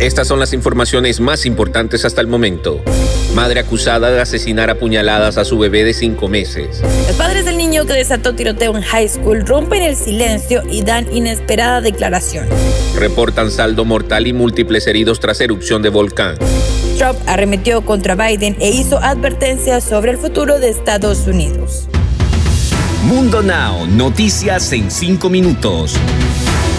[0.00, 2.80] Estas son las informaciones más importantes hasta el momento.
[3.34, 6.80] Madre acusada de asesinar a puñaladas a su bebé de cinco meses.
[7.08, 11.12] Los padres del niño que desató tiroteo en high school rompen el silencio y dan
[11.12, 12.46] inesperada declaración.
[12.94, 16.36] Reportan saldo mortal y múltiples heridos tras erupción de volcán.
[16.96, 21.88] Trump arremetió contra Biden e hizo advertencias sobre el futuro de Estados Unidos.
[23.02, 25.98] Mundo Now, noticias en cinco minutos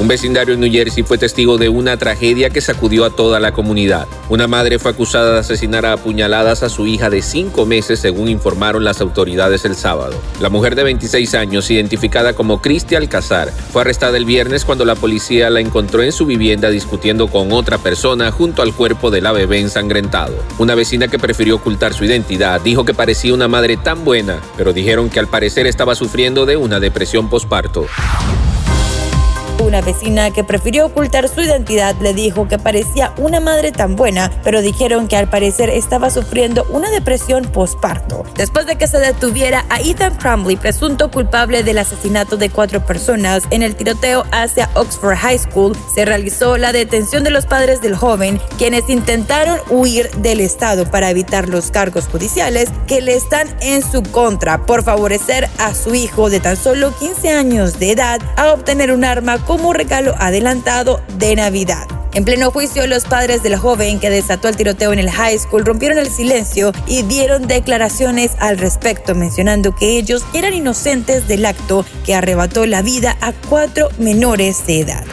[0.00, 3.52] Un vecindario en New Jersey fue testigo de una tragedia que sacudió a toda la
[3.52, 4.08] comunidad.
[4.30, 8.28] Una madre fue acusada de asesinar a apuñaladas a su hija de cinco meses, según
[8.28, 10.14] informaron las autoridades el sábado.
[10.40, 14.94] La mujer de 26 años, identificada como Cristi Alcazar, fue arrestada el viernes cuando la
[14.94, 19.32] policía la encontró en su vivienda discutiendo con otra persona junto al cuerpo de la
[19.32, 20.34] bebé ensangrentado.
[20.56, 24.72] Una vecina que prefirió ocultar su identidad dijo que parecía una madre tan buena, pero
[24.72, 27.84] dijeron que al parecer estaba sufriendo de una depresión posparto.
[29.60, 34.32] Una vecina que prefirió ocultar su identidad le dijo que parecía una madre tan buena,
[34.42, 38.24] pero dijeron que al parecer estaba sufriendo una depresión postparto.
[38.36, 43.42] Después de que se detuviera a Ethan Crumley, presunto culpable del asesinato de cuatro personas
[43.50, 47.96] en el tiroteo hacia Oxford High School, se realizó la detención de los padres del
[47.96, 53.82] joven, quienes intentaron huir del estado para evitar los cargos judiciales que le están en
[53.82, 58.54] su contra por favorecer a su hijo de tan solo 15 años de edad a
[58.54, 61.84] obtener un arma como regalo adelantado de Navidad.
[62.14, 65.64] En pleno juicio, los padres del joven que desató el tiroteo en el high school
[65.64, 71.84] rompieron el silencio y dieron declaraciones al respecto, mencionando que ellos eran inocentes del acto
[72.06, 75.04] que arrebató la vida a cuatro menores de edad.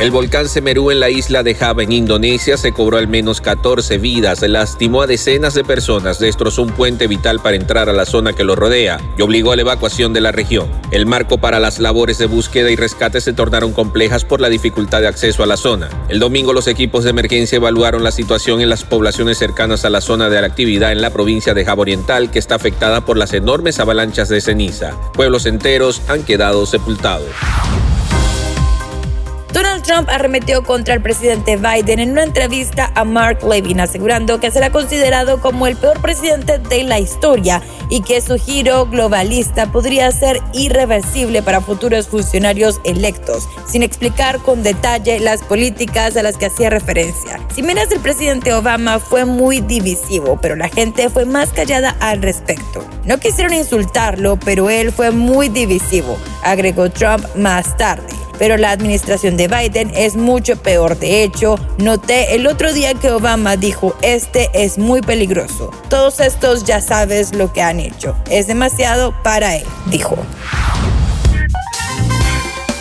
[0.00, 3.98] El volcán Semeru en la isla de Java, en Indonesia, se cobró al menos 14
[3.98, 8.32] vidas, lastimó a decenas de personas, destrozó un puente vital para entrar a la zona
[8.32, 10.70] que lo rodea y obligó a la evacuación de la región.
[10.90, 15.02] El marco para las labores de búsqueda y rescate se tornaron complejas por la dificultad
[15.02, 15.90] de acceso a la zona.
[16.08, 20.00] El domingo los equipos de emergencia evaluaron la situación en las poblaciones cercanas a la
[20.00, 23.78] zona de actividad en la provincia de Java Oriental, que está afectada por las enormes
[23.80, 24.98] avalanchas de ceniza.
[25.12, 27.28] Pueblos enteros han quedado sepultados.
[29.52, 34.52] Donald Trump arremetió contra el presidente Biden en una entrevista a Mark Levin, asegurando que
[34.52, 40.12] será considerado como el peor presidente de la historia y que su giro globalista podría
[40.12, 46.46] ser irreversible para futuros funcionarios electos, sin explicar con detalle las políticas a las que
[46.46, 47.40] hacía referencia.
[47.52, 52.22] Si miras, el presidente Obama fue muy divisivo, pero la gente fue más callada al
[52.22, 52.84] respecto.
[53.04, 59.36] No quisieron insultarlo, pero él fue muy divisivo, agregó Trump más tarde pero la administración
[59.36, 60.98] de Biden es mucho peor.
[60.98, 65.70] De hecho, noté el otro día que Obama dijo, este es muy peligroso.
[65.90, 68.16] Todos estos ya sabes lo que han hecho.
[68.30, 70.16] Es demasiado para él, dijo.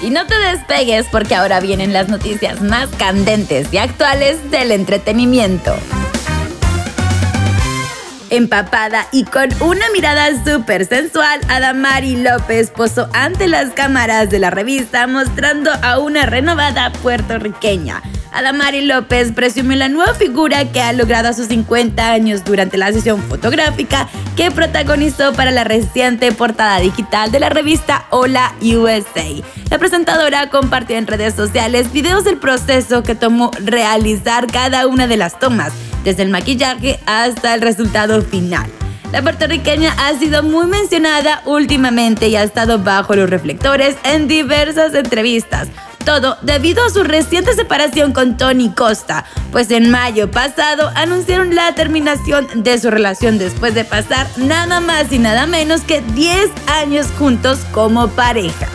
[0.00, 5.74] Y no te despegues porque ahora vienen las noticias más candentes y actuales del entretenimiento
[8.32, 14.48] empapada y con una mirada súper sensual, Adamari López posó ante las cámaras de la
[14.48, 18.02] revista mostrando a una renovada puertorriqueña.
[18.32, 22.90] Adamari López presumió la nueva figura que ha logrado a sus 50 años durante la
[22.90, 29.26] sesión fotográfica que protagonizó para la reciente portada digital de la revista Hola USA.
[29.70, 35.18] La presentadora compartió en redes sociales videos del proceso que tomó realizar cada una de
[35.18, 35.74] las tomas
[36.04, 38.70] desde el maquillaje hasta el resultado final.
[39.12, 44.94] La puertorriqueña ha sido muy mencionada últimamente y ha estado bajo los reflectores en diversas
[44.94, 45.68] entrevistas.
[46.06, 51.74] Todo debido a su reciente separación con Tony Costa, pues en mayo pasado anunciaron la
[51.74, 57.06] terminación de su relación después de pasar nada más y nada menos que 10 años
[57.18, 58.71] juntos como pareja.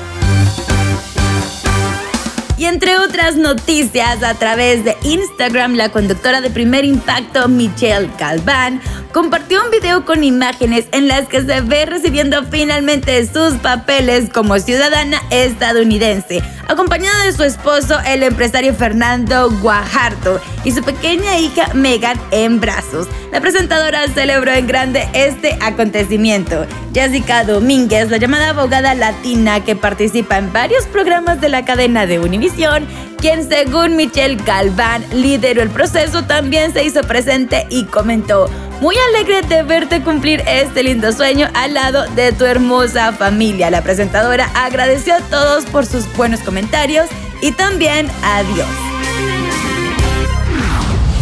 [2.57, 8.81] Y entre otras noticias, a través de Instagram, la conductora de Primer Impacto, Michelle Galván,
[9.17, 14.59] compartió un video con imágenes en las que se ve recibiendo finalmente sus papeles como
[14.59, 22.19] ciudadana estadounidense, acompañada de su esposo, el empresario Fernando Guajardo, y su pequeña hija Megan
[22.29, 23.07] en brazos.
[23.31, 26.67] La presentadora celebró en grande este acontecimiento.
[26.93, 32.19] Jessica Domínguez, la llamada abogada latina que participa en varios programas de la cadena de
[32.19, 32.85] Univision,
[33.17, 38.47] quien según Michelle Galván lideró el proceso, también se hizo presente y comentó,
[38.79, 43.71] Muy alegre de verte cumplir este lindo sueño al lado de tu hermosa familia.
[43.71, 47.07] La presentadora agradeció a todos por sus buenos comentarios
[47.41, 48.67] y también adiós.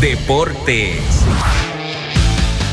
[0.02, 1.00] Deportes.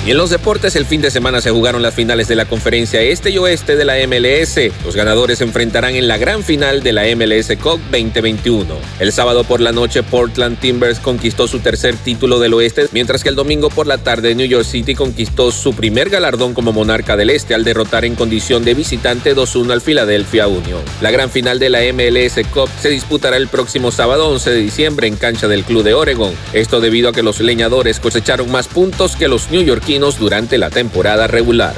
[0.05, 3.01] Y en los deportes, el fin de semana se jugaron las finales de la conferencia
[3.01, 4.59] este y oeste de la MLS.
[4.85, 8.75] Los ganadores se enfrentarán en la gran final de la MLS Cup 2021.
[8.99, 13.29] El sábado por la noche, Portland Timbers conquistó su tercer título del oeste, mientras que
[13.29, 17.31] el domingo por la tarde, New York City conquistó su primer galardón como monarca del
[17.31, 20.83] este al derrotar en condición de visitante 2-1 al Philadelphia Union.
[21.01, 25.07] La gran final de la MLS Cup se disputará el próximo sábado 11 de diciembre
[25.07, 26.35] en cancha del Club de Oregon.
[26.53, 30.71] Esto debido a que los leñadores cosecharon más puntos que los New York durante la
[30.71, 31.75] temporada regular.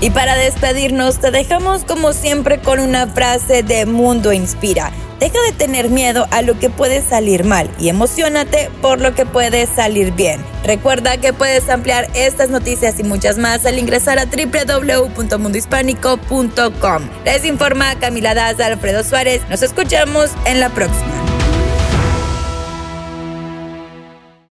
[0.00, 4.92] Y para despedirnos, te dejamos como siempre con una frase de Mundo Inspira.
[5.18, 9.24] Deja de tener miedo a lo que puede salir mal y emocionate por lo que
[9.24, 10.44] puede salir bien.
[10.62, 17.02] Recuerda que puedes ampliar estas noticias y muchas más al ingresar a www.mundohispánico.com.
[17.24, 19.40] Les informa Camila Daza, Alfredo Suárez.
[19.48, 21.35] Nos escuchamos en la próxima.